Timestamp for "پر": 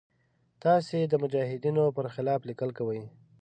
1.95-2.05